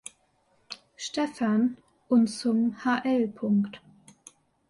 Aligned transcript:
Stefan 0.97 1.77
und 2.07 2.25
zum 2.25 2.75
hl. 2.83 3.31